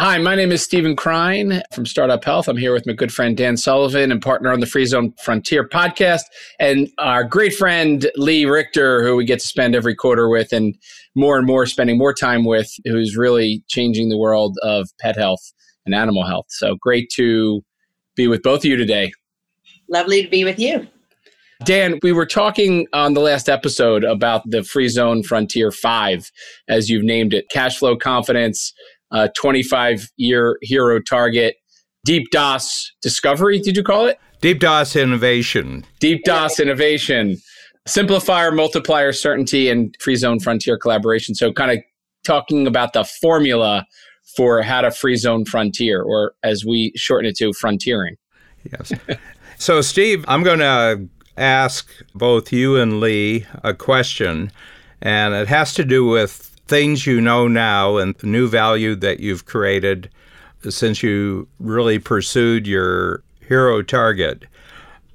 [0.00, 2.48] Hi, my name is Steven Krein from Startup Health.
[2.48, 5.68] I'm here with my good friend Dan Sullivan and partner on the Free Zone Frontier
[5.68, 6.22] podcast,
[6.58, 10.74] and our great friend Lee Richter, who we get to spend every quarter with and
[11.14, 15.52] more and more spending more time with, who's really changing the world of pet health
[15.84, 16.46] and animal health.
[16.48, 17.60] So great to
[18.16, 19.12] be with both of you today.
[19.90, 20.88] Lovely to be with you.
[21.64, 26.30] Dan, we were talking on the last episode about the Free Zone Frontier 5,
[26.70, 28.72] as you've named it cash flow confidence,
[29.10, 31.56] uh, 25 year hero target,
[32.04, 34.18] Deep DOS discovery, did you call it?
[34.40, 35.84] Deep DOS innovation.
[35.98, 37.36] Deep DOS innovation,
[37.86, 41.34] simplifier, multiplier, certainty, and free zone frontier collaboration.
[41.34, 41.78] So, kind of
[42.24, 43.84] talking about the formula
[44.34, 48.16] for how to free zone frontier, or as we shorten it to, frontiering.
[48.72, 48.92] Yes.
[49.58, 54.52] so, Steve, I'm going to ask both you and Lee a question,
[55.02, 59.18] and it has to do with things you know now and the new value that
[59.18, 60.08] you've created
[60.68, 64.44] since you really pursued your hero target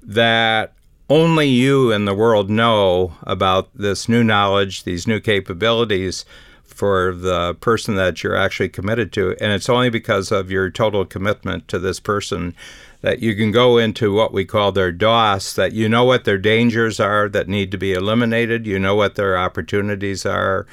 [0.02, 0.74] that
[1.08, 6.26] only you and the world know about this new knowledge, these new capabilities
[6.62, 9.34] for the person that you're actually committed to.
[9.40, 12.54] And it's only because of your total commitment to this person
[13.00, 16.36] that you can go into what we call their DOS, that you know what their
[16.36, 20.66] dangers are that need to be eliminated, you know what their opportunities are,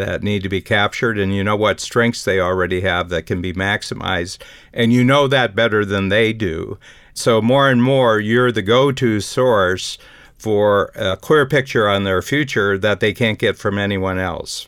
[0.00, 1.18] that need to be captured.
[1.18, 4.38] And you know what strengths they already have that can be maximized.
[4.72, 6.78] And you know that better than they do.
[7.14, 9.98] So more and more you're the go-to source
[10.38, 14.66] for a clear picture on their future that they can't get from anyone else.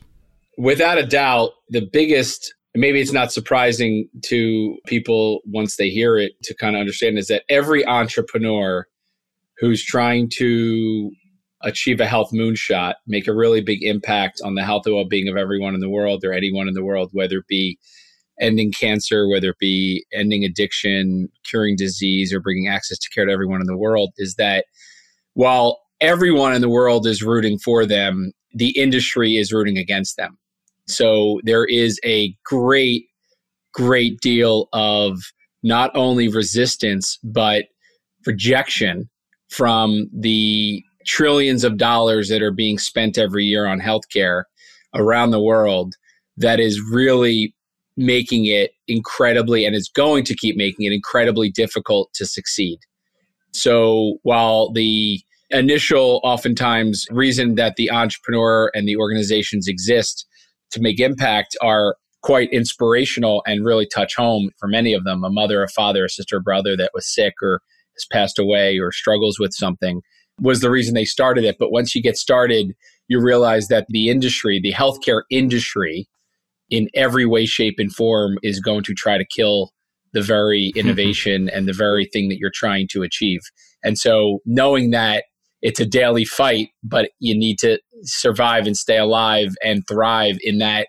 [0.58, 6.32] Without a doubt the biggest maybe it's not surprising to people once they hear it
[6.42, 8.86] to kind of understand is that every entrepreneur
[9.58, 11.10] who's trying to
[11.62, 15.28] achieve a health moonshot, make a really big impact on the health and well being
[15.28, 17.78] of everyone in the world or anyone in the world, whether it be
[18.40, 23.32] ending cancer, whether it be ending addiction, curing disease, or bringing access to care to
[23.32, 24.64] everyone in the world, is that
[25.34, 30.36] while everyone in the world is rooting for them, the industry is rooting against them.
[30.88, 33.06] So there is a great,
[33.72, 35.18] great deal of
[35.62, 37.66] not only resistance, but
[38.26, 39.08] rejection
[39.48, 44.44] from the trillions of dollars that are being spent every year on healthcare
[44.94, 45.94] around the world
[46.36, 47.54] that is really
[47.96, 52.78] making it incredibly and is going to keep making it incredibly difficult to succeed.
[53.52, 55.20] So while the
[55.50, 60.26] initial oftentimes reason that the entrepreneur and the organizations exist
[60.70, 65.30] to make impact are quite inspirational and really touch home for many of them a
[65.30, 67.60] mother a father a sister a brother that was sick or
[67.94, 70.00] has passed away or struggles with something
[70.42, 71.56] was the reason they started it.
[71.58, 72.74] But once you get started,
[73.08, 76.08] you realize that the industry, the healthcare industry,
[76.68, 79.70] in every way, shape, and form is going to try to kill
[80.12, 83.40] the very innovation and the very thing that you're trying to achieve.
[83.84, 85.24] And so knowing that
[85.60, 90.58] it's a daily fight, but you need to survive and stay alive and thrive in
[90.58, 90.88] that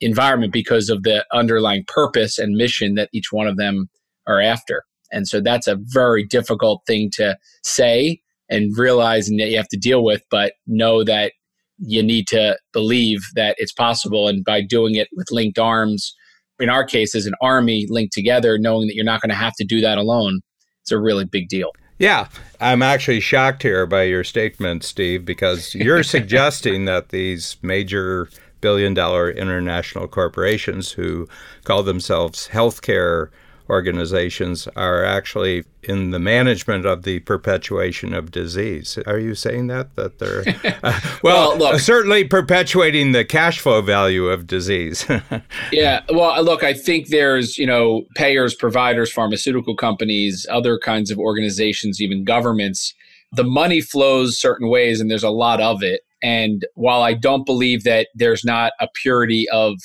[0.00, 3.90] environment because of the underlying purpose and mission that each one of them
[4.26, 4.84] are after.
[5.10, 9.68] And so that's a very difficult thing to say and realize and that you have
[9.68, 11.32] to deal with, but know that
[11.78, 14.28] you need to believe that it's possible.
[14.28, 16.14] And by doing it with linked arms,
[16.58, 19.54] in our case, as an army linked together, knowing that you're not going to have
[19.58, 20.40] to do that alone,
[20.82, 21.70] it's a really big deal.
[21.98, 22.28] Yeah,
[22.60, 28.28] I'm actually shocked here by your statement, Steve, because you're suggesting that these major
[28.60, 31.28] billion dollar international corporations who
[31.64, 33.28] call themselves healthcare
[33.68, 38.98] organizations are actually in the management of the perpetuation of disease.
[39.06, 40.40] Are you saying that that they're
[40.82, 45.06] uh, well, well look, certainly perpetuating the cash flow value of disease?
[45.72, 51.18] yeah, well, look, I think there's you know payers, providers, pharmaceutical companies, other kinds of
[51.18, 52.94] organizations, even governments.
[53.32, 56.00] The money flows certain ways, and there's a lot of it.
[56.22, 59.78] And while I don't believe that there's not a purity of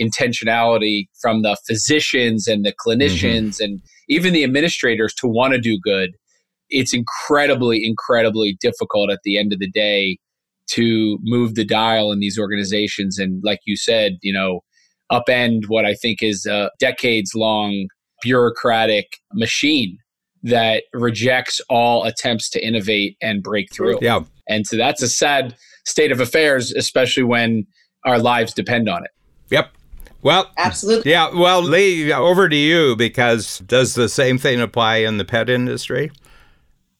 [0.00, 3.64] intentionality from the physicians and the clinicians mm-hmm.
[3.64, 6.10] and even the administrators to want to do good,
[6.68, 10.18] it's incredibly, incredibly difficult at the end of the day
[10.68, 13.18] to move the dial in these organizations.
[13.18, 14.60] And like you said, you know,
[15.10, 17.88] upend what I think is a decades long
[18.22, 19.98] bureaucratic machine
[20.42, 23.98] that rejects all attempts to innovate and break through.
[24.00, 24.20] Yeah.
[24.48, 27.66] And so that's a sad state of affairs, especially when
[28.04, 29.10] our lives depend on it.
[29.50, 29.70] Yep.
[30.22, 31.10] Well, absolutely.
[31.10, 31.30] Yeah.
[31.34, 36.10] Well, Lee, over to you because does the same thing apply in the pet industry?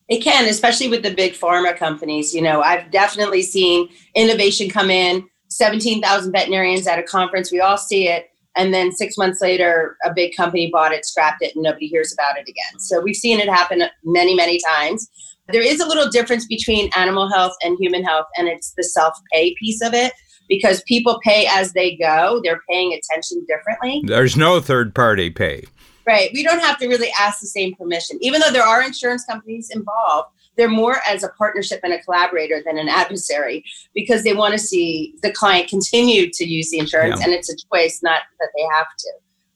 [0.09, 2.33] It can, especially with the big pharma companies.
[2.33, 5.27] You know, I've definitely seen innovation come in.
[5.49, 7.51] 17,000 veterinarians at a conference.
[7.51, 8.27] We all see it.
[8.57, 12.13] And then six months later, a big company bought it, scrapped it, and nobody hears
[12.13, 12.79] about it again.
[12.79, 15.09] So we've seen it happen many, many times.
[15.47, 19.17] There is a little difference between animal health and human health, and it's the self
[19.31, 20.11] pay piece of it
[20.51, 22.41] because people pay as they go.
[22.43, 24.03] They're paying attention differently.
[24.05, 25.63] There's no third party pay.
[26.05, 26.29] Right.
[26.33, 28.17] We don't have to really ask the same permission.
[28.19, 30.27] Even though there are insurance companies involved,
[30.57, 33.63] they're more as a partnership and a collaborator than an adversary
[33.95, 37.27] because they want to see the client continue to use the insurance yeah.
[37.27, 39.11] and it's a choice, not that they have to.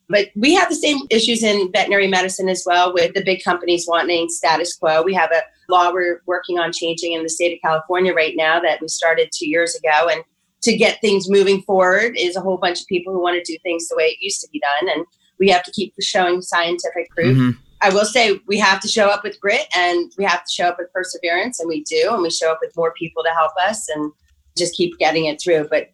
[0.08, 3.86] But we have the same issues in veterinary medicine as well with the big companies
[3.86, 5.02] wanting status quo.
[5.02, 8.62] We have a law we're working on changing in the state of California right now
[8.62, 10.08] that we started two years ago.
[10.10, 10.24] And
[10.66, 13.58] to get things moving forward is a whole bunch of people who want to do
[13.64, 14.90] things the way it used to be done.
[14.96, 15.06] And
[15.40, 17.38] we have to keep showing scientific proof.
[17.38, 17.60] Mm-hmm.
[17.82, 20.66] I will say we have to show up with grit and we have to show
[20.68, 22.10] up with perseverance, and we do.
[22.12, 24.12] And we show up with more people to help us and
[24.58, 25.68] just keep getting it through.
[25.70, 25.90] But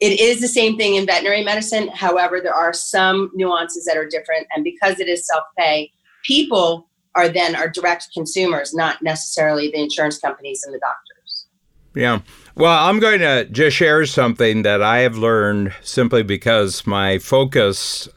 [0.00, 1.88] it is the same thing in veterinary medicine.
[1.88, 4.46] However, there are some nuances that are different.
[4.54, 5.90] And because it is self pay,
[6.24, 11.46] people are then our direct consumers, not necessarily the insurance companies and the doctors.
[11.94, 12.20] Yeah.
[12.56, 18.08] Well, I'm going to just share something that I have learned simply because my focus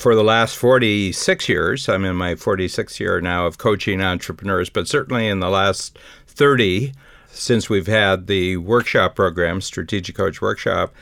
[0.00, 4.88] for the last 46 years, I'm in my 46th year now of coaching entrepreneurs, but
[4.88, 5.96] certainly in the last
[6.26, 6.92] 30,
[7.30, 10.92] since we've had the workshop program, Strategic Coach Workshop,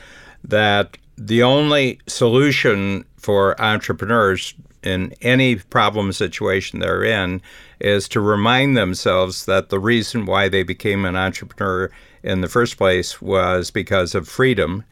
[0.43, 4.53] that the only solution for entrepreneurs
[4.83, 7.41] in any problem situation they're in
[7.79, 11.89] is to remind themselves that the reason why they became an entrepreneur
[12.23, 14.83] in the first place was because of freedom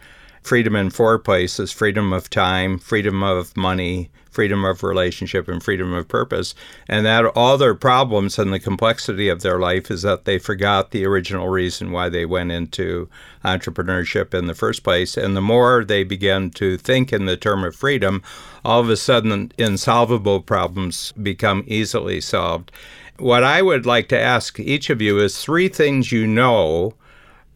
[0.42, 5.94] freedom in four places freedom of time, freedom of money, freedom of relationship, and freedom
[5.94, 6.56] of purpose.
[6.88, 10.92] And that all their problems and the complexity of their life is that they forgot
[10.92, 13.10] the original reason why they went into
[13.44, 15.18] entrepreneurship in the first place.
[15.18, 18.24] And the more they begin to think in the term of freedom,
[18.64, 22.72] all of a sudden insolvable problems become easily solved.
[23.18, 26.96] What I would like to ask each of you is three things you know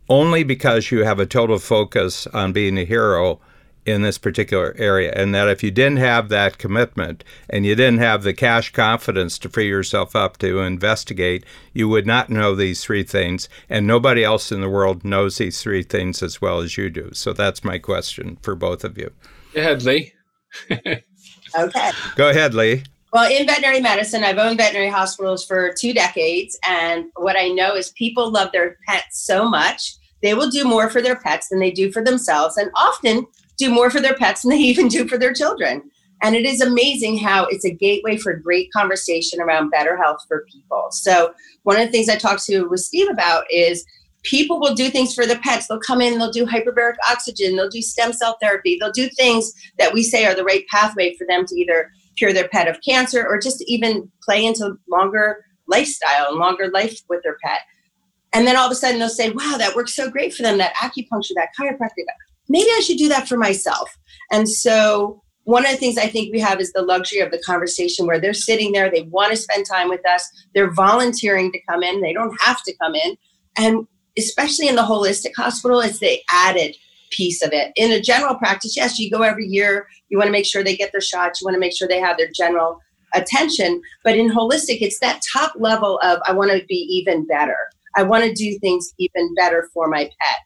[0.09, 3.39] only because you have a total focus on being a hero
[3.85, 5.11] in this particular area.
[5.15, 9.37] And that if you didn't have that commitment and you didn't have the cash confidence
[9.39, 13.47] to free yourself up to investigate, you would not know these three things.
[13.69, 17.11] And nobody else in the world knows these three things as well as you do.
[17.13, 19.11] So that's my question for both of you.
[19.53, 20.13] Go ahead, Lee.
[20.71, 21.91] okay.
[22.15, 22.83] Go ahead, Lee.
[23.15, 26.59] Well, in veterinary medicine, I've owned veterinary hospitals for two decades.
[26.67, 30.89] And what I know is people love their pets so much, they will do more
[30.89, 33.25] for their pets than they do for themselves, and often
[33.57, 35.81] do more for their pets than they even do for their children.
[36.23, 40.45] And it is amazing how it's a gateway for great conversation around better health for
[40.51, 40.87] people.
[40.91, 41.33] So,
[41.63, 43.85] one of the things I talked to with Steve about is
[44.23, 45.67] people will do things for their pets.
[45.67, 49.53] They'll come in, they'll do hyperbaric oxygen, they'll do stem cell therapy, they'll do things
[49.77, 52.79] that we say are the right pathway for them to either cure their pet of
[52.87, 57.61] cancer or just even play into longer lifestyle and longer life with their pet.
[58.33, 60.57] And then all of a sudden they'll say, wow, that works so great for them,
[60.57, 62.03] that acupuncture, that chiropractic.
[62.49, 63.97] Maybe I should do that for myself.
[64.31, 67.41] And so one of the things I think we have is the luxury of the
[67.45, 71.59] conversation where they're sitting there, they want to spend time with us, they're volunteering to
[71.69, 73.15] come in, they don't have to come in.
[73.57, 76.75] And especially in the holistic hospital, it's the added
[77.15, 77.71] piece of it.
[77.75, 80.75] In a general practice, yes, you go every year, you want to make sure they
[80.75, 82.79] get their shots, you want to make sure they have their general
[83.13, 83.81] attention.
[84.03, 87.57] But in holistic, it's that top level of I want to be even better.
[87.95, 90.37] I want to do things even better for my pet.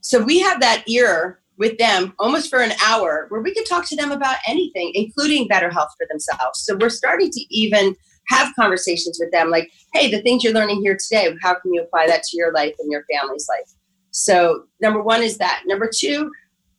[0.00, 3.86] So we have that ear with them almost for an hour where we can talk
[3.86, 6.64] to them about anything, including better health for themselves.
[6.64, 7.94] So we're starting to even
[8.28, 11.82] have conversations with them like, hey, the things you're learning here today, how can you
[11.82, 13.70] apply that to your life and your family's life?
[14.10, 15.62] So, number one is that.
[15.66, 16.30] Number two,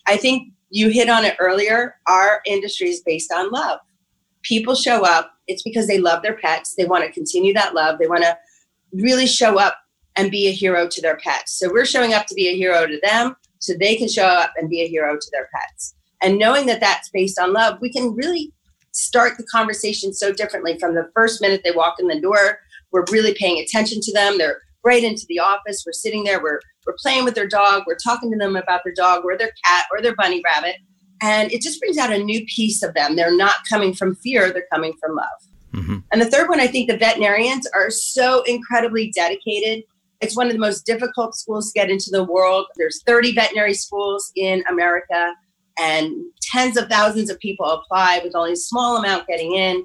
[0.08, 1.96] I think you hit on it earlier.
[2.08, 3.80] Our industry is based on love.
[4.44, 6.76] People show up, it's because they love their pets.
[6.76, 8.00] They want to continue that love.
[8.00, 8.38] They want to
[8.94, 9.78] really show up
[10.18, 11.58] and be a hero to their pets.
[11.58, 14.52] So, we're showing up to be a hero to them so they can show up
[14.58, 15.96] and be a hero to their pets.
[16.22, 18.52] And knowing that that's based on love, we can really
[18.92, 22.60] start the conversation so differently from the first minute they walk in the door.
[22.92, 24.38] We're really paying attention to them.
[24.38, 25.84] They're right into the office.
[25.86, 28.94] We're sitting there, we're we're playing with their dog, we're talking to them about their
[28.94, 30.78] dog or their cat or their bunny rabbit.
[31.22, 33.16] And it just brings out a new piece of them.
[33.16, 35.28] They're not coming from fear, they're coming from love.
[35.74, 35.98] Mm-hmm.
[36.12, 39.84] And the third one, I think the veterinarians are so incredibly dedicated.
[40.20, 42.66] It's one of the most difficult schools to get into the world.
[42.76, 45.34] There's 30 veterinary schools in America,
[45.80, 46.12] and
[46.42, 49.84] tens of thousands of people apply with only a small amount getting in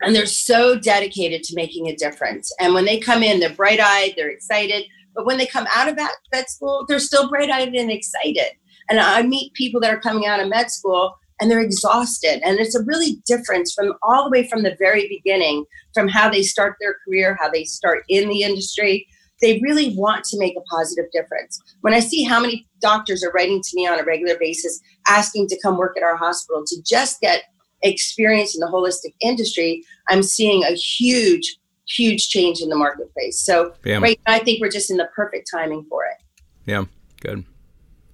[0.00, 2.52] and they're so dedicated to making a difference.
[2.60, 4.84] And when they come in, they're bright eyed, they're excited.
[5.14, 8.52] But when they come out of that vet school, they're still bright eyed and excited.
[8.88, 12.40] And I meet people that are coming out of med school and they're exhausted.
[12.44, 15.64] And it's a really difference from all the way from the very beginning,
[15.94, 19.06] from how they start their career, how they start in the industry.
[19.40, 21.60] They really want to make a positive difference.
[21.82, 25.48] When I see how many doctors are writing to me on a regular basis asking
[25.48, 27.44] to come work at our hospital to just get
[27.82, 31.56] experience in the holistic industry, I'm seeing a huge,
[31.88, 33.40] huge change in the marketplace.
[33.40, 33.98] So yeah.
[33.98, 36.22] right now, I think we're just in the perfect timing for it.
[36.66, 36.84] Yeah,
[37.20, 37.44] good.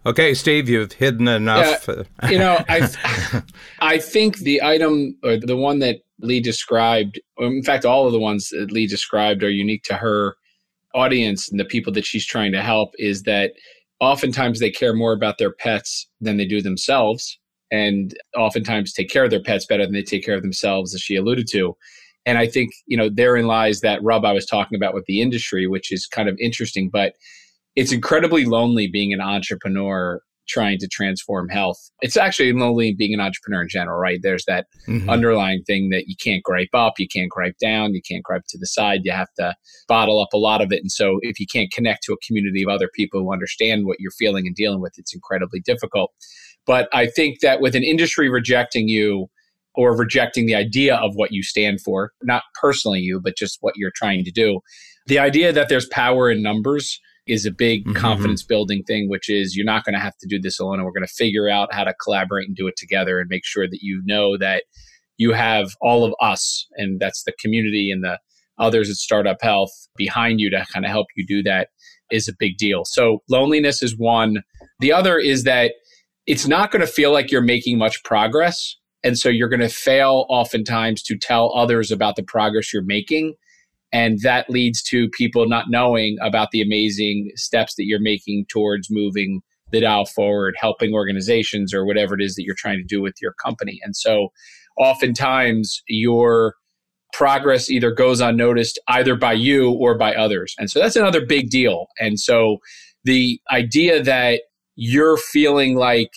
[0.06, 1.88] Okay, Steve, you've hidden enough.
[1.88, 3.42] Yeah, you know, I
[3.80, 8.18] I think the item or the one that Lee described, in fact, all of the
[8.18, 10.36] ones that Lee described are unique to her
[10.94, 12.90] audience and the people that she's trying to help.
[12.98, 13.52] Is that
[13.98, 17.38] oftentimes they care more about their pets than they do themselves,
[17.74, 21.00] and oftentimes take care of their pets better than they take care of themselves, as
[21.00, 21.76] she alluded to.
[22.26, 25.20] And I think you know therein lies that rub I was talking about with the
[25.20, 27.14] industry, which is kind of interesting, but
[27.76, 31.78] it's incredibly lonely being an entrepreneur trying to transform health.
[32.02, 34.20] It's actually lonely being an entrepreneur in general, right?
[34.22, 35.08] There's that mm-hmm.
[35.08, 38.58] underlying thing that you can't gripe up, you can't gripe down, you can't gripe to
[38.58, 39.00] the side.
[39.04, 39.54] You have to
[39.88, 40.80] bottle up a lot of it.
[40.80, 44.00] And so if you can't connect to a community of other people who understand what
[44.00, 46.12] you're feeling and dealing with, it's incredibly difficult.
[46.66, 49.28] But I think that with an industry rejecting you,
[49.74, 53.74] or rejecting the idea of what you stand for, not personally you, but just what
[53.76, 54.60] you're trying to do.
[55.06, 57.96] The idea that there's power in numbers is a big mm-hmm.
[57.96, 60.74] confidence building thing, which is you're not going to have to do this alone.
[60.74, 63.44] And we're going to figure out how to collaborate and do it together and make
[63.44, 64.64] sure that you know that
[65.16, 68.18] you have all of us, and that's the community and the
[68.58, 71.68] others at Startup Health behind you to kind of help you do that
[72.10, 72.82] is a big deal.
[72.84, 74.42] So loneliness is one.
[74.80, 75.72] The other is that
[76.26, 78.76] it's not going to feel like you're making much progress.
[79.02, 83.34] And so you're going to fail oftentimes to tell others about the progress you're making
[83.94, 88.88] and that leads to people not knowing about the amazing steps that you're making towards
[88.90, 89.40] moving
[89.70, 93.14] the dial forward, helping organizations or whatever it is that you're trying to do with
[93.22, 93.78] your company.
[93.84, 94.30] And so
[94.76, 96.54] oftentimes your
[97.12, 100.56] progress either goes unnoticed either by you or by others.
[100.58, 101.86] And so that's another big deal.
[102.00, 102.56] And so
[103.04, 104.40] the idea that
[104.76, 106.10] you're feeling like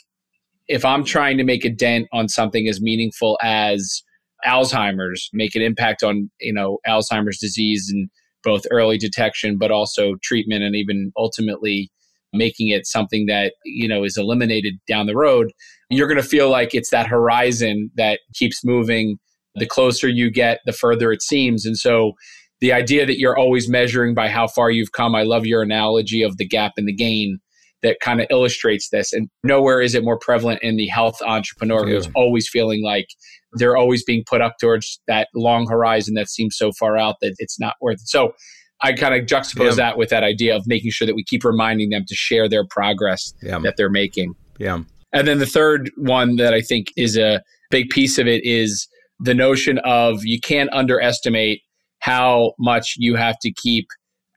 [0.67, 4.03] if I'm trying to make a dent on something as meaningful as
[4.45, 8.09] Alzheimer's, make an impact on you know Alzheimer's disease and
[8.43, 11.91] both early detection, but also treatment, and even ultimately
[12.33, 15.51] making it something that you know is eliminated down the road.
[15.89, 19.17] You're going to feel like it's that horizon that keeps moving.
[19.55, 22.13] The closer you get, the further it seems, and so
[22.59, 25.15] the idea that you're always measuring by how far you've come.
[25.15, 27.39] I love your analogy of the gap and the gain
[27.83, 29.13] that kind of illustrates this.
[29.13, 31.95] And nowhere is it more prevalent in the health entrepreneur yeah.
[31.95, 33.07] who's always feeling like
[33.53, 37.35] they're always being put up towards that long horizon that seems so far out that
[37.37, 38.07] it's not worth it.
[38.07, 38.33] So
[38.81, 39.75] I kind of juxtapose yeah.
[39.75, 42.65] that with that idea of making sure that we keep reminding them to share their
[42.69, 43.59] progress yeah.
[43.59, 44.33] that they're making.
[44.59, 44.79] Yeah.
[45.13, 47.41] And then the third one that I think is a
[47.71, 48.87] big piece of it is
[49.19, 51.61] the notion of you can't underestimate
[51.99, 53.87] how much you have to keep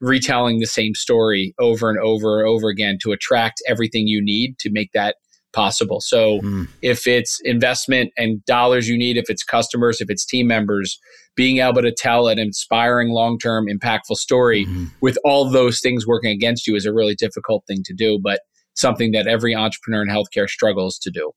[0.01, 4.59] retelling the same story over and over and over again to attract everything you need
[4.59, 5.17] to make that
[5.53, 6.01] possible.
[6.01, 6.69] So mm.
[6.83, 10.99] if it's investment and dollars you need, if it's customers, if it's team members,
[11.37, 14.91] being able to tell an inspiring, long term, impactful story mm.
[15.01, 18.41] with all those things working against you is a really difficult thing to do, but
[18.75, 21.33] something that every entrepreneur in healthcare struggles to do.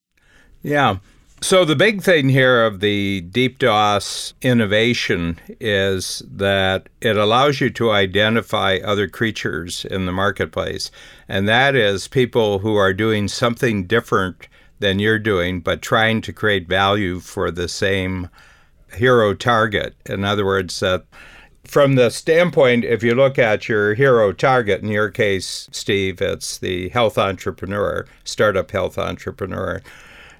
[0.62, 0.98] Yeah.
[1.44, 7.70] So, the big thing here of the Deep DOS innovation is that it allows you
[7.72, 10.90] to identify other creatures in the marketplace.
[11.28, 14.48] And that is people who are doing something different
[14.80, 18.30] than you're doing, but trying to create value for the same
[18.96, 19.96] hero target.
[20.06, 21.00] In other words, uh,
[21.66, 26.58] from the standpoint, if you look at your hero target, in your case, Steve, it's
[26.58, 29.82] the health entrepreneur, startup health entrepreneur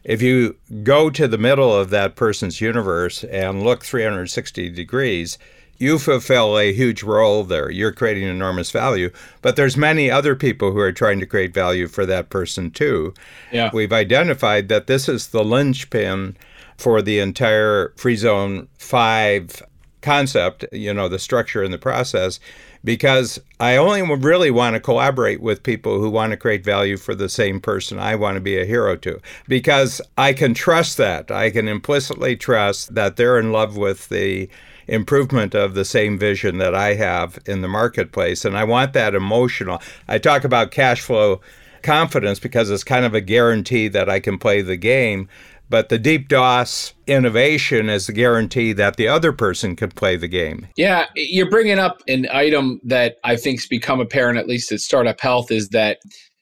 [0.04, 5.38] if you go to the middle of that person's universe and look 360 degrees,
[5.78, 7.70] you fulfill a huge role there.
[7.70, 11.88] You're creating enormous value, but there's many other people who are trying to create value
[11.88, 13.14] for that person too.
[13.52, 13.70] Yeah.
[13.74, 16.38] We've identified that this is the linchpin
[16.78, 19.64] for the entire free zone 5
[20.02, 22.40] concept, you know, the structure and the process
[22.84, 27.16] because I only really want to collaborate with people who want to create value for
[27.16, 29.20] the same person I want to be a hero to.
[29.48, 31.32] Because I can trust that.
[31.32, 34.50] I can implicitly trust that they're in love with the
[34.88, 38.44] improvement of the same vision that I have in the marketplace.
[38.44, 39.82] And I want that emotional.
[40.08, 41.40] I talk about cash flow
[41.84, 45.30] confidence because it's kind of a guarantee that I can play the game.
[45.74, 50.28] But the deep DOS innovation is the guarantee that the other person can play the
[50.28, 50.68] game.
[50.78, 55.20] Yeah, you're bringing up an item that I think's become apparent, at least at Startup
[55.20, 55.98] Health, is that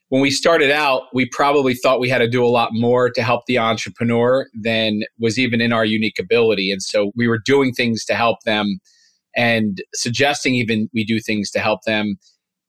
[0.10, 3.24] when we started out, we probably thought we had to do a lot more to
[3.24, 6.70] help the entrepreneur than was even in our unique ability.
[6.70, 8.80] And so we were doing things to help them
[9.38, 12.18] and suggesting even we do things to help them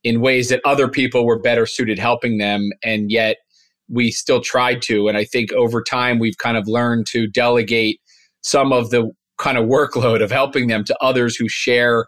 [0.05, 2.71] in ways that other people were better suited helping them.
[2.85, 3.39] And yet
[3.93, 5.07] we still tried to.
[5.07, 8.01] And I think over time, we've kind of learned to delegate
[8.41, 12.07] some of the kind of workload of helping them to others who share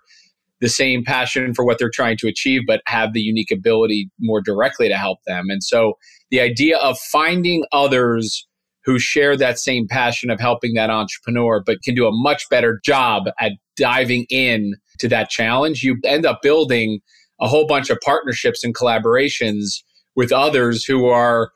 [0.61, 4.41] the same passion for what they're trying to achieve, but have the unique ability more
[4.41, 5.47] directly to help them.
[5.51, 5.95] And so
[6.31, 8.47] the idea of finding others
[8.85, 12.81] who share that same passion of helping that entrepreneur, but can do a much better
[12.85, 17.01] job at diving in to that challenge, you end up building
[17.41, 19.83] a whole bunch of partnerships and collaborations
[20.17, 21.51] with others who are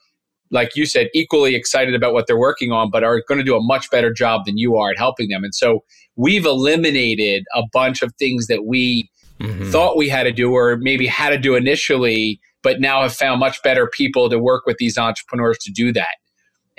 [0.51, 3.57] like you said, equally excited about what they're working on, but are going to do
[3.57, 5.45] a much better job than you are at helping them.
[5.45, 5.85] And so
[6.17, 9.71] we've eliminated a bunch of things that we mm-hmm.
[9.71, 13.41] thought we had to do or maybe had to do initially, but now have found
[13.41, 16.17] much better people to work with these entrepreneurs to do that.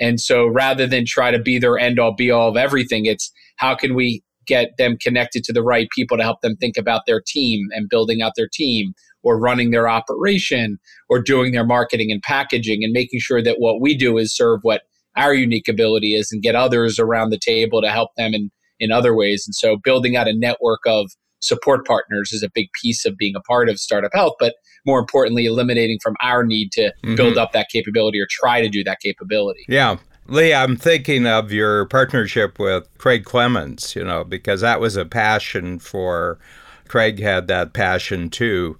[0.00, 3.30] And so rather than try to be their end all be all of everything, it's
[3.56, 7.02] how can we get them connected to the right people to help them think about
[7.06, 12.10] their team and building out their team or running their operation or doing their marketing
[12.10, 14.82] and packaging and making sure that what we do is serve what
[15.16, 18.92] our unique ability is and get others around the table to help them in, in
[18.92, 19.44] other ways.
[19.46, 21.10] And so building out a network of
[21.40, 24.54] support partners is a big piece of being a part of startup health, but
[24.86, 27.14] more importantly, eliminating from our need to mm-hmm.
[27.16, 29.64] build up that capability or try to do that capability.
[29.68, 29.96] Yeah.
[30.26, 35.04] Lee, I'm thinking of your partnership with Craig Clemens, you know, because that was a
[35.04, 36.38] passion for
[36.86, 38.78] Craig had that passion too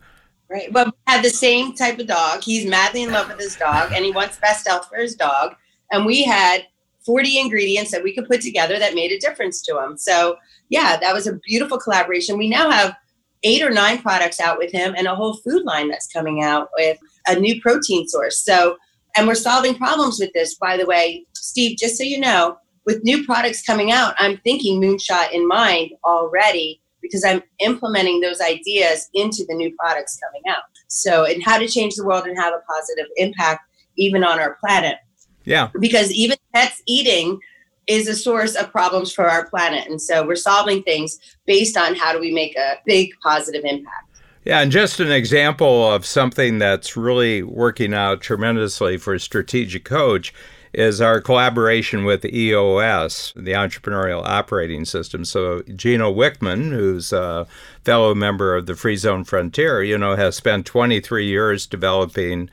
[0.51, 0.73] Right.
[0.73, 2.43] But had the same type of dog.
[2.43, 5.55] He's madly in love with his dog and he wants best health for his dog.
[5.93, 6.67] And we had
[7.07, 9.97] 40 ingredients that we could put together that made a difference to him.
[9.97, 10.37] So,
[10.69, 12.37] yeah, that was a beautiful collaboration.
[12.37, 12.97] We now have
[13.45, 16.69] eight or nine products out with him and a whole food line that's coming out
[16.77, 18.45] with a new protein source.
[18.45, 18.77] So,
[19.17, 21.27] and we're solving problems with this, by the way.
[21.35, 25.93] Steve, just so you know, with new products coming out, I'm thinking Moonshot in mind
[26.05, 26.80] already
[27.11, 30.63] because I'm implementing those ideas into the new products coming out.
[30.89, 33.63] So, and how to change the world and have a positive impact
[33.97, 34.97] even on our planet.
[35.45, 35.71] Yeah.
[35.81, 37.41] Because even pets eating
[37.87, 39.89] is a source of problems for our planet.
[39.89, 44.07] And so we're solving things based on how do we make a big positive impact.
[44.45, 49.85] Yeah, and just an example of something that's really working out tremendously for a strategic
[49.85, 50.33] coach
[50.73, 55.25] is our collaboration with EOS, the Entrepreneurial Operating System.
[55.25, 57.47] So Gino Wickman, who's a
[57.85, 62.49] fellow member of the Free Zone Frontier, you know, has spent 23 years developing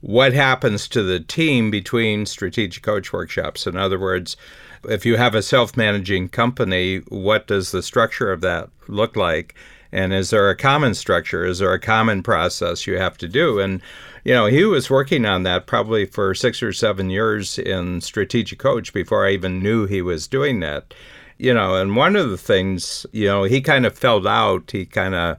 [0.00, 3.66] what happens to the team between strategic coach workshops.
[3.66, 4.36] In other words,
[4.84, 9.54] if you have a self-managing company, what does the structure of that look like?
[9.92, 11.44] And is there a common structure?
[11.44, 13.60] Is there a common process you have to do?
[13.60, 13.82] And
[14.24, 18.58] you know, he was working on that probably for six or seven years in strategic
[18.58, 20.94] coach before I even knew he was doing that.
[21.38, 24.70] You know, and one of the things, you know, he kind of felt out.
[24.70, 25.38] He kind of,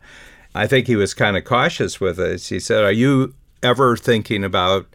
[0.54, 2.42] I think he was kind of cautious with it.
[2.44, 4.88] He said, Are you ever thinking about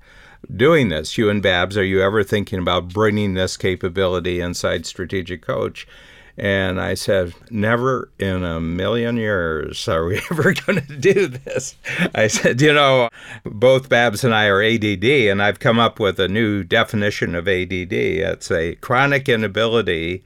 [0.55, 1.17] doing this?
[1.17, 5.87] You and Babs, are you ever thinking about bringing this capability inside Strategic Coach?
[6.39, 11.75] And I said, Never in a million years are we ever going to do this.
[12.15, 13.09] I said, You know,
[13.45, 17.49] both Babs and I are ADD, and I've come up with a new definition of
[17.49, 17.93] ADD.
[17.93, 20.23] It's a chronic inability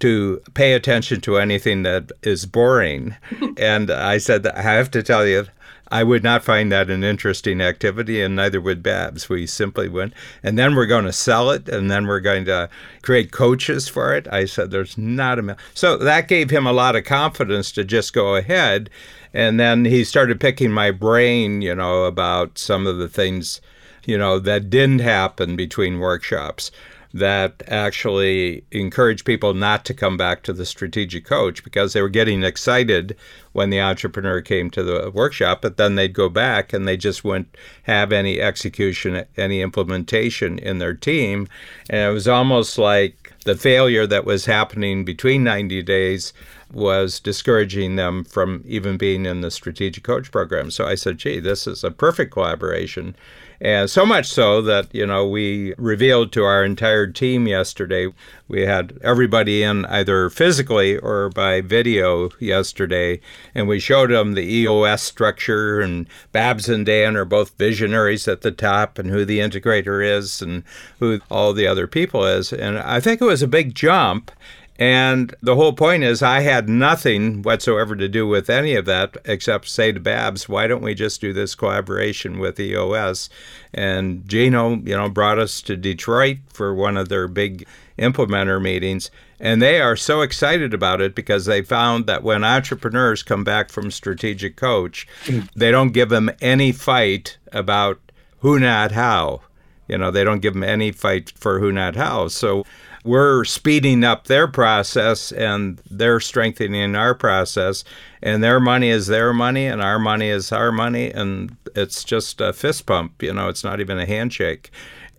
[0.00, 3.16] to pay attention to anything that is boring.
[3.56, 5.46] and I said, I have to tell you,
[5.94, 9.28] I would not find that an interesting activity, and neither would Babs.
[9.28, 12.68] We simply went, and then we're going to sell it, and then we're going to
[13.02, 14.26] create coaches for it.
[14.26, 18.12] I said, "There's not a." So that gave him a lot of confidence to just
[18.12, 18.90] go ahead,
[19.32, 23.60] and then he started picking my brain, you know, about some of the things,
[24.04, 26.72] you know, that didn't happen between workshops
[27.14, 32.08] that actually encouraged people not to come back to the strategic coach because they were
[32.08, 33.16] getting excited
[33.52, 37.22] when the entrepreneur came to the workshop, but then they'd go back and they just
[37.22, 41.46] wouldn't have any execution, any implementation in their team.
[41.88, 46.32] And it was almost like the failure that was happening between 90 days
[46.74, 50.70] was discouraging them from even being in the strategic coach program.
[50.70, 53.14] So I said, gee, this is a perfect collaboration
[53.60, 58.08] and so much so that, you know, we revealed to our entire team yesterday,
[58.48, 63.20] we had everybody in either physically or by video yesterday,
[63.54, 68.42] and we showed them the EOS structure, and Babs and Dan are both visionaries at
[68.42, 70.62] the top, and who the integrator is, and
[70.98, 72.52] who all the other people is.
[72.52, 74.30] And I think it was a big jump.
[74.76, 79.16] And the whole point is, I had nothing whatsoever to do with any of that
[79.24, 83.28] except say to Babs, why don't we just do this collaboration with EOS?
[83.72, 87.66] And Gino, you know, brought us to Detroit for one of their big
[87.98, 89.12] implementer meetings.
[89.38, 93.70] And they are so excited about it because they found that when entrepreneurs come back
[93.70, 95.06] from Strategic Coach,
[95.54, 98.00] they don't give them any fight about
[98.38, 99.42] who, not how.
[99.86, 102.28] You know, they don't give them any fight for who, not how.
[102.28, 102.64] So
[103.04, 107.84] we're speeding up their process and they're strengthening our process.
[108.22, 111.10] And their money is their money and our money is our money.
[111.10, 114.70] And it's just a fist pump you know it's not even a handshake.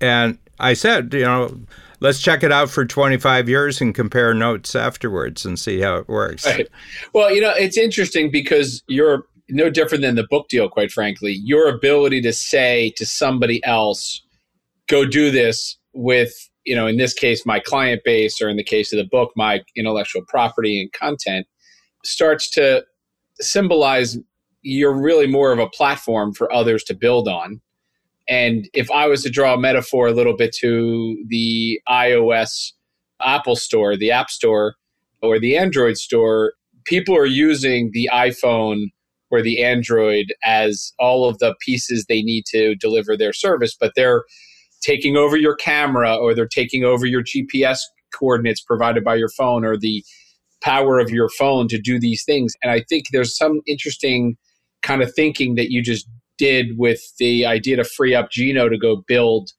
[0.02, 1.54] And i said you know
[2.00, 6.08] let's check it out for 25 years and compare notes afterwards and see how it
[6.08, 6.46] works.
[6.46, 6.68] Right.
[7.14, 11.34] well you know it's interesting because you're no different than the book deal quite frankly.
[11.44, 14.22] Your ability to say to somebody else
[14.88, 16.34] go do this with
[16.66, 19.32] you know, in this case, my client base, or in the case of the book,
[19.36, 21.48] my intellectual property and content,
[22.04, 22.84] starts to
[23.40, 24.18] symbolize
[24.62, 27.62] you're really more of a platform for others to build on.
[28.28, 32.72] And if I was to draw a metaphor a little bit to the iOS
[33.22, 34.76] Apple Store, the App Store,
[35.22, 36.54] or the Android Store,
[36.86, 38.88] people are using the iPhone
[39.30, 43.94] or the Android as all of the pieces they need to deliver their service, but
[43.96, 44.24] they're
[44.86, 47.80] taking over your camera or they're taking over your GPS
[48.14, 50.04] coordinates provided by your phone or the
[50.62, 52.54] power of your phone to do these things.
[52.64, 54.38] And I think there's some interesting
[54.84, 58.78] kind of thinking that you just did with the idea to free up Gino to
[58.78, 59.52] go build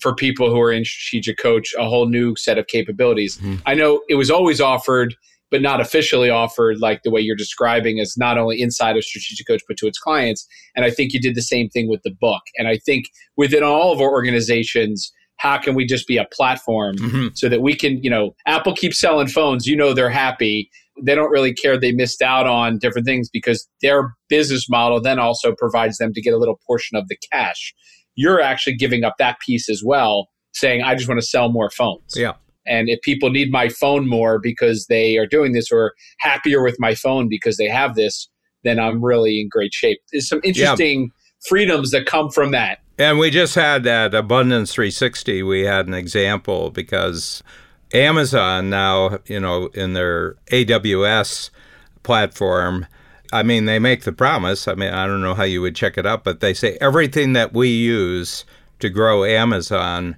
[0.00, 3.36] for people who are in strategic coach a whole new set of capabilities.
[3.38, 3.56] Mm-hmm.
[3.66, 5.16] I know it was always offered
[5.50, 9.46] but not officially offered like the way you're describing as not only inside of strategic
[9.46, 10.46] coach but to its clients.
[10.74, 12.42] And i think you did the same thing with the book.
[12.56, 13.06] And i think
[13.36, 17.28] within all of our organizations how can we just be a platform mm-hmm.
[17.34, 19.66] so that we can you know apple keeps selling phones.
[19.66, 20.70] You know they're happy.
[21.00, 25.20] They don't really care they missed out on different things because their business model then
[25.20, 27.72] also provides them to get a little portion of the cash.
[28.16, 31.70] You're actually giving up that piece as well saying i just want to sell more
[31.70, 32.14] phones.
[32.16, 32.32] Yeah
[32.68, 36.76] and if people need my phone more because they are doing this or happier with
[36.78, 38.28] my phone because they have this,
[38.64, 40.00] then I'm really in great shape.
[40.12, 41.08] There's some interesting yeah.
[41.48, 42.78] freedoms that come from that.
[42.98, 47.42] And we just had at Abundance 360, we had an example because
[47.94, 51.50] Amazon now, you know, in their AWS
[52.02, 52.86] platform,
[53.32, 54.66] I mean, they make the promise.
[54.66, 57.34] I mean, I don't know how you would check it up, but they say everything
[57.34, 58.44] that we use
[58.80, 60.16] to grow Amazon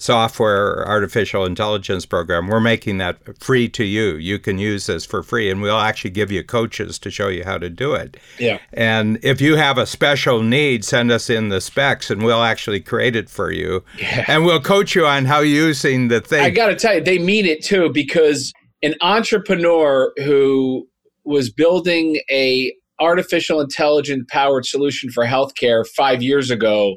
[0.00, 4.16] software artificial intelligence program we're making that free to you.
[4.16, 7.44] You can use this for free and we'll actually give you coaches to show you
[7.44, 8.16] how to do it.
[8.38, 8.58] Yeah.
[8.72, 12.80] And if you have a special need send us in the specs and we'll actually
[12.80, 13.84] create it for you.
[13.98, 14.24] Yeah.
[14.28, 16.42] and we'll coach you on how using the thing.
[16.42, 20.88] I gotta tell you they mean it too because an entrepreneur who
[21.24, 26.96] was building a artificial intelligence powered solution for healthcare five years ago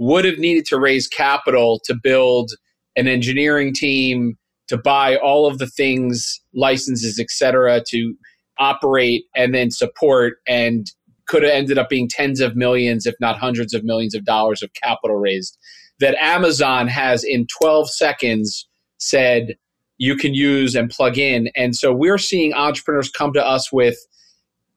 [0.00, 2.50] would have needed to raise capital to build
[2.96, 4.36] an engineering team
[4.66, 8.14] to buy all of the things licenses etc to
[8.58, 10.90] operate and then support and
[11.26, 14.62] could have ended up being tens of millions if not hundreds of millions of dollars
[14.62, 15.56] of capital raised
[16.00, 18.66] that amazon has in 12 seconds
[18.98, 19.54] said
[20.00, 21.50] you can use and plug in.
[21.54, 23.98] And so we're seeing entrepreneurs come to us with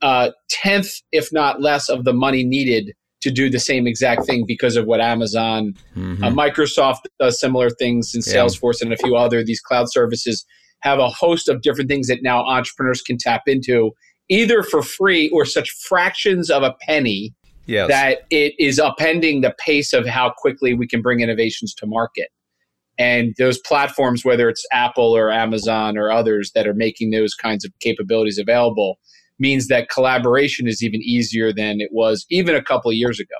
[0.01, 4.45] uh, tenth if not less of the money needed to do the same exact thing
[4.45, 6.23] because of what Amazon, mm-hmm.
[6.23, 10.45] uh, Microsoft does similar things, and Salesforce and a few other these cloud services
[10.81, 13.91] have a host of different things that now entrepreneurs can tap into
[14.29, 17.33] either for free or such fractions of a penny
[17.65, 17.87] yes.
[17.87, 22.29] that it is upending the pace of how quickly we can bring innovations to market.
[22.97, 27.65] And those platforms, whether it's Apple or Amazon or others that are making those kinds
[27.65, 28.99] of capabilities available,
[29.39, 33.35] means that collaboration is even easier than it was even a couple of years ago.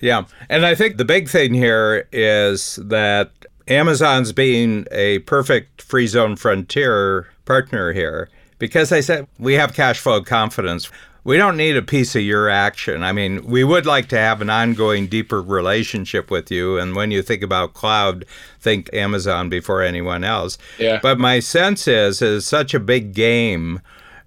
[0.00, 0.24] Yeah.
[0.48, 3.30] And I think the big thing here is that
[3.66, 9.98] Amazon's being a perfect free zone frontier partner here because they said we have cash
[9.98, 10.90] flow confidence.
[11.24, 13.02] We don't need a piece of your action.
[13.02, 16.78] I mean, we would like to have an ongoing, deeper relationship with you.
[16.78, 18.24] And when you think about cloud,
[18.60, 20.56] think Amazon before anyone else.
[20.78, 21.00] Yeah.
[21.02, 23.82] But my sense is, is such a big game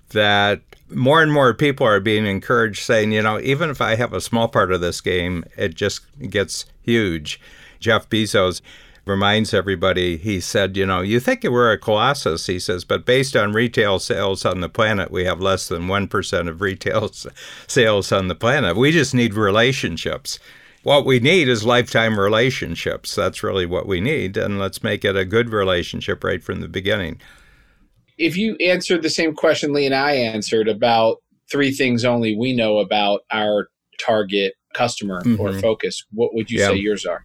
[0.10, 4.14] that more and more people are being encouraged saying, you know, even if I have
[4.14, 7.40] a small part of this game, it just gets huge.
[7.80, 8.62] Jeff Bezos
[9.06, 13.36] reminds everybody, he said, you know, you think we're a colossus, he says, but based
[13.36, 17.12] on retail sales on the planet, we have less than 1% of retail
[17.68, 18.78] sales on the planet.
[18.78, 20.40] We just need relationships.
[20.84, 23.16] What we need is lifetime relationships.
[23.16, 24.38] That's really what we need.
[24.38, 27.20] And let's make it a good relationship right from the beginning
[28.22, 31.18] if you answered the same question Lee and I answered about
[31.52, 35.42] three things only we know about our target customer mm-hmm.
[35.42, 36.68] or focus, what would you yeah.
[36.68, 37.24] say yours are?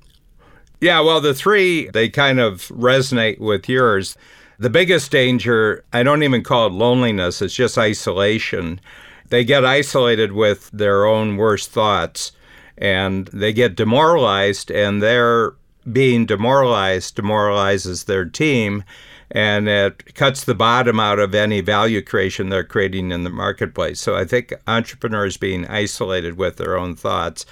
[0.80, 4.16] Yeah, well, the three, they kind of resonate with yours.
[4.58, 8.80] The biggest danger, I don't even call it loneliness, it's just isolation.
[9.28, 12.32] They get isolated with their own worst thoughts
[12.78, 15.54] and they get demoralized, and their
[15.90, 18.84] being demoralized demoralizes their team
[19.30, 24.00] and it cuts the bottom out of any value creation they're creating in the marketplace.
[24.00, 27.44] So I think entrepreneurs being isolated with their own thoughts.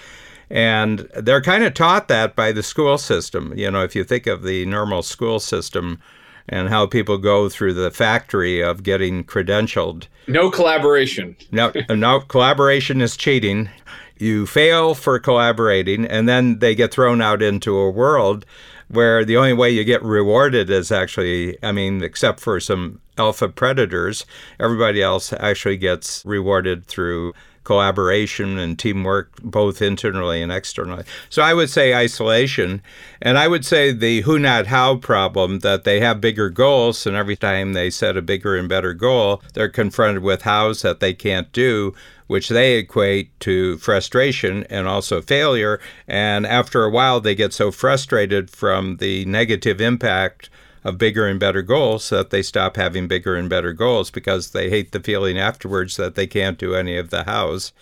[0.50, 3.52] And they're kind of taught that by the school system.
[3.56, 6.00] You know, if you think of the normal school system
[6.48, 10.06] and how people go through the factory of getting credentialed.
[10.28, 11.36] No collaboration.
[11.50, 13.70] no, no collaboration is cheating.
[14.18, 18.46] You fail for collaborating, and then they get thrown out into a world
[18.94, 23.48] where the only way you get rewarded is actually, I mean, except for some alpha
[23.48, 24.26] predators,
[24.58, 31.04] everybody else actually gets rewarded through collaboration and teamwork, both internally and externally.
[31.30, 32.82] So I would say isolation.
[33.20, 37.16] And I would say the who, not how problem that they have bigger goals, and
[37.16, 41.14] every time they set a bigger and better goal, they're confronted with hows that they
[41.14, 41.94] can't do
[42.26, 45.80] which they equate to frustration and also failure.
[46.08, 50.50] And after a while, they get so frustrated from the negative impact
[50.82, 54.68] of bigger and better goals that they stop having bigger and better goals because they
[54.68, 57.72] hate the feeling afterwards that they can't do any of the hows.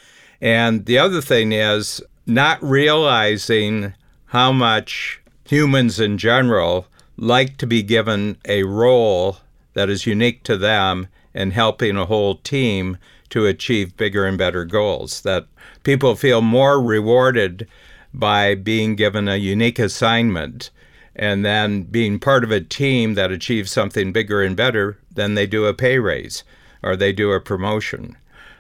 [0.40, 3.94] And the other thing is not realizing
[4.26, 9.38] how much humans in general like to be given a role
[9.74, 12.98] that is unique to them and helping a whole team
[13.32, 15.22] to achieve bigger and better goals.
[15.22, 15.46] That
[15.82, 17.66] people feel more rewarded
[18.14, 20.70] by being given a unique assignment
[21.16, 25.46] and then being part of a team that achieves something bigger and better than they
[25.46, 26.44] do a pay raise
[26.82, 28.16] or they do a promotion.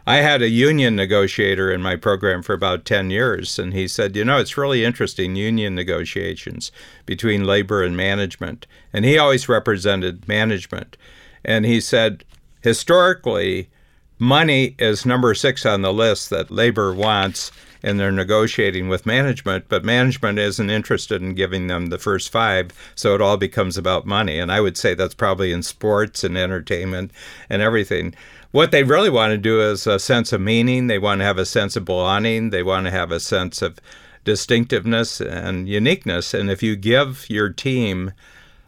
[0.06, 4.16] I had a union negotiator in my program for about 10 years, and he said,
[4.16, 6.72] You know, it's really interesting union negotiations
[7.06, 8.66] between labor and management.
[8.92, 10.96] And he always represented management.
[11.44, 12.24] And he said,
[12.62, 13.68] Historically,
[14.18, 17.50] Money is number six on the list that labor wants,
[17.82, 22.70] and they're negotiating with management, but management isn't interested in giving them the first five,
[22.94, 24.38] so it all becomes about money.
[24.38, 27.10] And I would say that's probably in sports and entertainment
[27.50, 28.14] and everything.
[28.52, 30.86] What they really want to do is a sense of meaning.
[30.86, 32.50] They want to have a sense of belonging.
[32.50, 33.78] They want to have a sense of
[34.24, 36.34] distinctiveness and uniqueness.
[36.34, 38.12] And if you give your team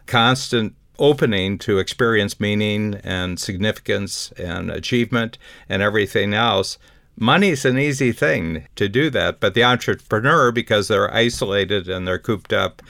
[0.06, 6.78] constant opening to experience meaning and significance and achievement and everything else.
[7.16, 12.18] Money's an easy thing to do that, but the entrepreneur, because they're isolated and they're
[12.18, 12.82] cooped up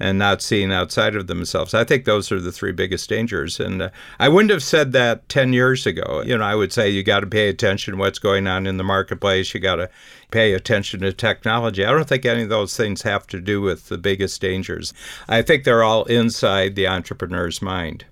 [0.00, 1.74] and not seeing outside of themselves.
[1.74, 3.60] I think those are the three biggest dangers.
[3.60, 6.22] And uh, I wouldn't have said that 10 years ago.
[6.24, 8.78] You know, I would say you got to pay attention to what's going on in
[8.78, 9.52] the marketplace.
[9.52, 9.90] You got to
[10.30, 11.84] pay attention to technology.
[11.84, 14.94] I don't think any of those things have to do with the biggest dangers.
[15.28, 18.06] I think they're all inside the entrepreneur's mind.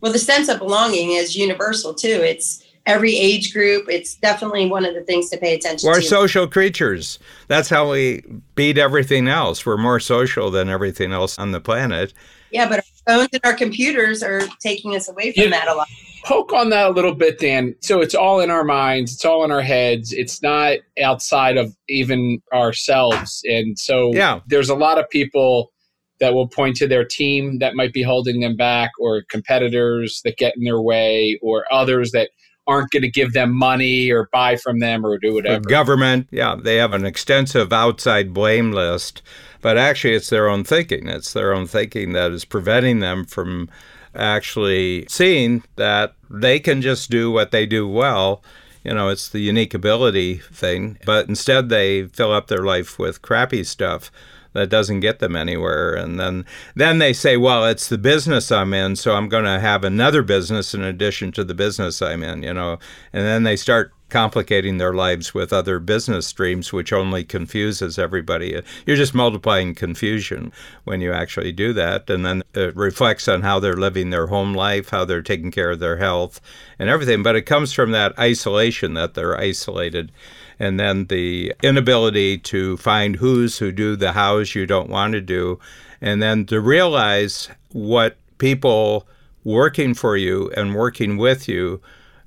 [0.00, 2.08] Well, the sense of belonging is universal too.
[2.08, 3.86] It's every age group.
[3.88, 5.96] It's definitely one of the things to pay attention to.
[5.96, 7.18] We're social creatures.
[7.48, 8.22] That's how we
[8.54, 9.64] beat everything else.
[9.64, 12.12] We're more social than everything else on the planet.
[12.50, 15.88] Yeah, but our phones and our computers are taking us away from that a lot.
[16.24, 17.74] Poke on that a little bit, Dan.
[17.80, 20.12] So it's all in our minds, it's all in our heads.
[20.12, 23.42] It's not outside of even ourselves.
[23.44, 24.40] And so yeah.
[24.46, 25.72] there's a lot of people
[26.20, 30.38] that will point to their team that might be holding them back or competitors that
[30.38, 32.30] get in their way or others that
[32.66, 35.60] aren't going to give them money or buy from them or do whatever.
[35.60, 39.22] The government, yeah, they have an extensive outside blame list,
[39.60, 41.08] but actually it's their own thinking.
[41.08, 43.68] It's their own thinking that is preventing them from
[44.14, 48.42] actually seeing that they can just do what they do well.
[48.82, 53.22] You know, it's the unique ability thing, but instead they fill up their life with
[53.22, 54.10] crappy stuff
[54.54, 55.94] that doesn't get them anywhere.
[55.94, 59.60] And then then they say, well, it's the business I'm in, so I'm going to
[59.60, 62.78] have another business in addition to the business I'm in, you know.
[63.12, 68.60] And then they start complicating their lives with other business streams, which only confuses everybody.
[68.86, 70.52] You're just multiplying confusion
[70.84, 72.08] when you actually do that.
[72.08, 75.72] And then it reflects on how they're living their home life, how they're taking care
[75.72, 76.40] of their health,
[76.78, 77.24] and everything.
[77.24, 80.12] But it comes from that isolation that they're isolated
[80.58, 85.20] and then the inability to find who's who do the hows you don't want to
[85.20, 85.58] do,
[86.00, 89.06] and then to realize what people
[89.44, 91.80] working for you and working with you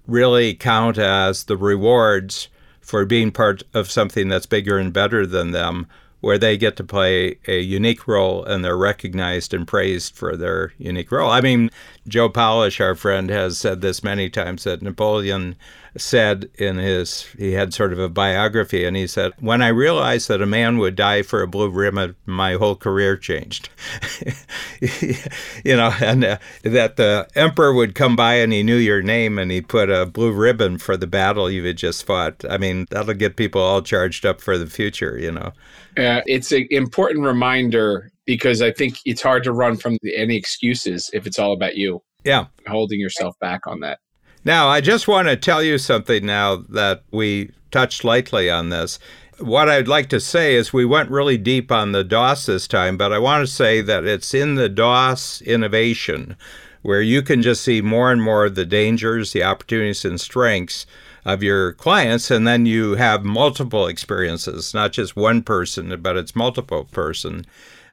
[0.05, 2.47] really count as the rewards
[2.79, 5.87] for being part of something that's bigger and better than them
[6.19, 10.73] where they get to play a unique role and they're recognized and praised for their
[10.77, 11.29] unique role.
[11.29, 11.69] I mean,
[12.07, 15.55] Joe Polish, our friend, has said this many times that Napoleon
[15.95, 20.27] said in his, he had sort of a biography, and he said, When I realized
[20.27, 23.69] that a man would die for a blue ribbon, my whole career changed.
[25.63, 29.37] you know, and uh, that the emperor would come by and he knew your name
[29.37, 32.43] and he put a blue ribbon for the battle you had just fought.
[32.49, 35.53] I mean, that'll get people all charged up for the future, you know.
[35.97, 41.09] Uh, it's an important reminder because I think it's hard to run from any excuses
[41.13, 42.01] if it's all about you.
[42.23, 42.47] Yeah.
[42.67, 43.99] Holding yourself back on that.
[44.43, 48.99] Now, I just want to tell you something now that we touched lightly on this.
[49.39, 52.97] What I'd like to say is we went really deep on the DOS this time,
[52.97, 56.35] but I want to say that it's in the DOS innovation
[56.81, 60.85] where you can just see more and more of the dangers, the opportunities, and strengths
[61.25, 66.35] of your clients, and then you have multiple experiences, not just one person, but it's
[66.35, 67.45] multiple person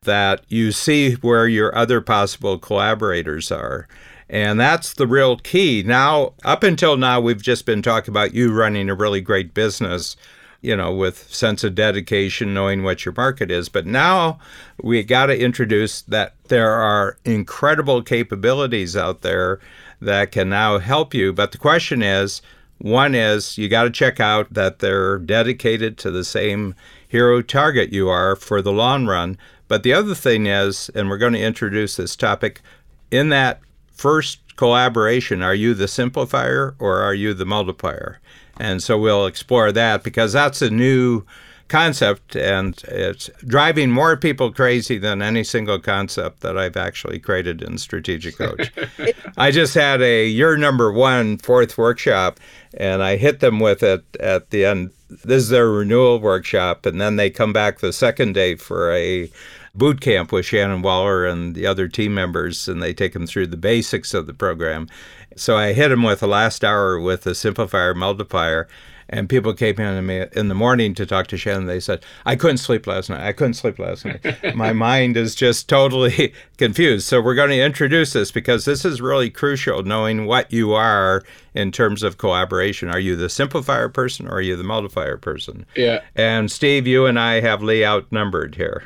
[0.05, 3.89] that you see where your other possible collaborators are.
[4.29, 5.83] And that's the real key.
[5.85, 10.17] Now, up until now, we've just been talking about you running a really great business,
[10.65, 13.69] you know, with sense of dedication, knowing what your market is.
[13.69, 14.39] But now
[14.83, 19.61] we got to introduce that there are incredible capabilities out there
[20.01, 21.33] that can now help you.
[21.33, 22.41] But the question is,
[22.79, 26.75] one is you got to check out that they're dedicated to the same
[27.07, 29.37] hero target you are for the long run.
[29.69, 32.63] But the other thing is, and we're going to introduce this topic,
[33.11, 33.61] in that
[33.93, 38.21] first collaboration, are you the simplifier or are you the multiplier?
[38.59, 41.25] And so we'll explore that because that's a new
[41.69, 47.63] concept and it's driving more people crazy than any single concept that I've actually created
[47.63, 48.71] in Strategic Coach.
[49.37, 52.39] I just had a year number one fourth workshop
[52.77, 54.91] and I hit them with it at the end.
[55.09, 59.31] This is their renewal workshop, and then they come back the second day for a
[59.75, 63.49] boot camp with Shannon Waller and the other team members, and they take them through
[63.49, 64.89] the basics of the program.
[65.37, 68.69] So I hit them with the last hour with the simplifier multiplier.
[69.09, 71.67] And people came in to me in the morning to talk to Shannon.
[71.67, 73.21] They said, I couldn't sleep last night.
[73.21, 74.25] I couldn't sleep last night.
[74.55, 77.07] My mind is just totally confused.
[77.07, 81.23] So we're going to introduce this because this is really crucial knowing what you are
[81.55, 82.89] in terms of collaboration.
[82.89, 85.67] Are you the simplifier person or are you the multiplier person?
[85.77, 86.01] Yeah.
[86.17, 88.85] And Steve, you and I have Lee outnumbered here.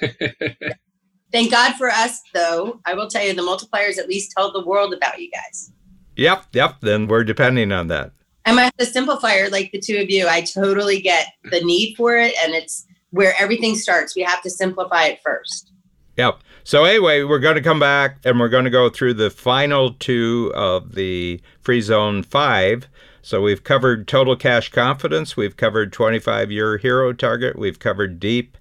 [1.32, 2.80] Thank God for us, though.
[2.84, 5.72] I will tell you, the multipliers at least tell the world about you guys.
[6.16, 6.76] Yep, yep.
[6.80, 8.12] Then we're depending on that.
[8.46, 10.28] I'm the simplifier, like the two of you.
[10.28, 14.14] I totally get the need for it, and it's where everything starts.
[14.14, 15.72] We have to simplify it first.
[16.16, 16.40] Yep.
[16.62, 19.92] So anyway, we're going to come back and we're going to go through the final
[19.92, 22.88] two of the free zone five.
[23.20, 28.56] So we've covered total cash confidence, we've covered 25 year hero target, we've covered deep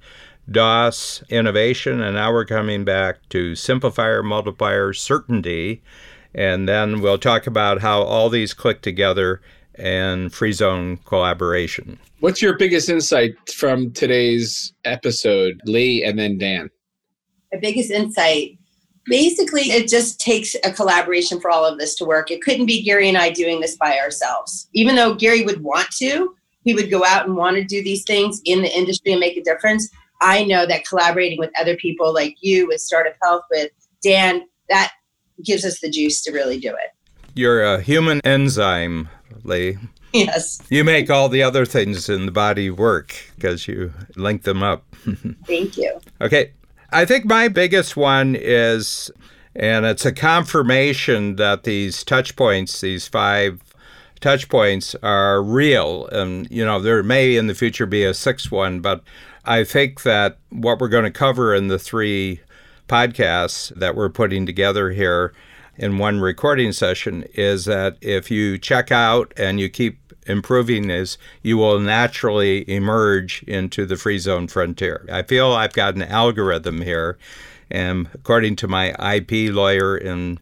[0.50, 5.82] DOS innovation, and now we're coming back to simplifier, multiplier, certainty.
[6.36, 9.41] And then we'll talk about how all these click together
[9.76, 12.00] and free zone collaboration.
[12.19, 16.69] What's your biggest insight from today's episode, Lee, and then Dan?
[17.52, 18.58] The biggest insight
[19.06, 22.32] basically, it just takes a collaboration for all of this to work.
[22.32, 24.69] It couldn't be Gary and I doing this by ourselves.
[24.74, 28.04] Even though Gary would want to, he would go out and want to do these
[28.04, 29.89] things in the industry and make a difference.
[30.22, 34.93] I know that collaborating with other people like you with Startup Health, with Dan, that
[35.43, 36.91] gives us the juice to really do it.
[37.36, 39.10] You're a human enzyme,
[39.43, 39.78] Lee.
[40.13, 40.62] Yes.
[40.69, 44.86] You make all the other things in the body work because you link them up.
[45.48, 46.00] Thank you.
[46.22, 46.52] Okay.
[46.91, 49.10] I think my biggest one is,
[49.56, 53.62] and it's a confirmation that these touch points, these five
[54.22, 56.06] touch points, are real.
[56.08, 59.04] And, you know, there may in the future be a sixth one, but
[59.46, 62.41] I think that what we're going to cover in the three
[62.93, 65.34] podcasts that we're putting together here
[65.77, 71.17] in one recording session is that if you check out and you keep improving this,
[71.41, 75.08] you will naturally emerge into the free zone frontier.
[75.12, 77.17] I feel I've got an algorithm here,
[77.71, 80.38] and according to my IP lawyer in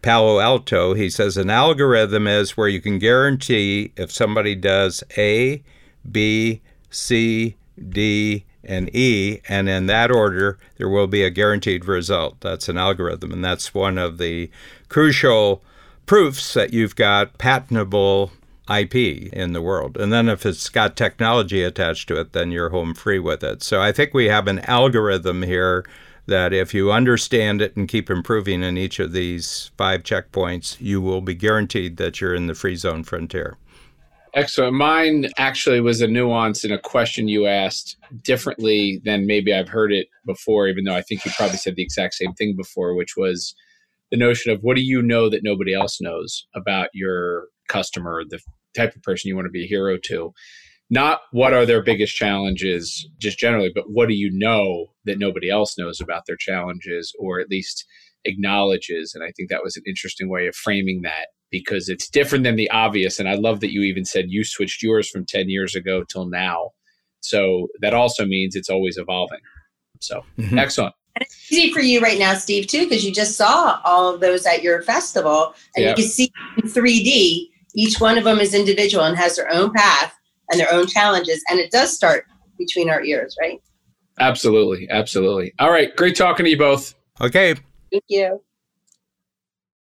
[0.00, 5.62] Palo Alto, he says an algorithm is where you can guarantee if somebody does A,
[6.10, 7.56] B, C,
[7.90, 12.40] D, and E, and in that order, there will be a guaranteed result.
[12.40, 14.50] That's an algorithm, and that's one of the
[14.88, 15.62] crucial
[16.06, 18.32] proofs that you've got patentable
[18.68, 18.94] IP
[19.32, 19.96] in the world.
[19.96, 23.62] And then if it's got technology attached to it, then you're home free with it.
[23.62, 25.84] So I think we have an algorithm here
[26.26, 31.00] that if you understand it and keep improving in each of these five checkpoints, you
[31.00, 33.56] will be guaranteed that you're in the free zone frontier.
[34.34, 34.74] Excellent.
[34.74, 39.92] Mine actually was a nuance in a question you asked differently than maybe I've heard
[39.92, 43.16] it before, even though I think you probably said the exact same thing before, which
[43.16, 43.54] was
[44.10, 48.40] the notion of what do you know that nobody else knows about your customer, the
[48.76, 50.32] type of person you want to be a hero to.
[50.90, 55.50] Not what are their biggest challenges just generally, but what do you know that nobody
[55.50, 57.84] else knows about their challenges or at least
[58.24, 59.12] acknowledges?
[59.14, 62.56] And I think that was an interesting way of framing that because it's different than
[62.56, 63.18] the obvious.
[63.18, 66.26] And I love that you even said you switched yours from 10 years ago till
[66.26, 66.70] now.
[67.20, 69.40] So that also means it's always evolving.
[70.00, 70.58] So mm-hmm.
[70.58, 70.94] excellent.
[71.16, 74.20] And it's easy for you right now, Steve, too, because you just saw all of
[74.20, 78.54] those at your festival and you can see in 3D, each one of them is
[78.54, 80.14] individual and has their own path
[80.50, 81.42] and their own challenges.
[81.50, 82.26] And it does start
[82.58, 83.60] between our ears, right?
[84.20, 84.88] Absolutely.
[84.90, 85.52] Absolutely.
[85.58, 85.94] All right.
[85.96, 86.94] Great talking to you both.
[87.20, 87.54] Okay.
[87.90, 88.40] Thank you.